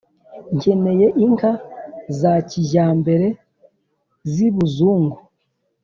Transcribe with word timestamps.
Nkeneye 0.55 1.07
inka 1.25 1.51
za 2.19 2.33
kijyambere 2.49 3.27
z' 4.31 4.41
ibuzungu 4.47 5.17